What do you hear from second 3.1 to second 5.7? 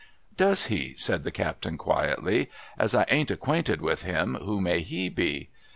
acquainted with him, who may he be